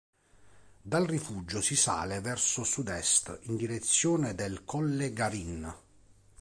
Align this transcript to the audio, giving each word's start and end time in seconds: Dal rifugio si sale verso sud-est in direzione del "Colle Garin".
Dal 0.81 1.05
rifugio 1.05 1.61
si 1.61 1.75
sale 1.75 2.21
verso 2.21 2.63
sud-est 2.63 3.37
in 3.43 3.55
direzione 3.55 4.33
del 4.33 4.63
"Colle 4.65 5.13
Garin". 5.13 5.71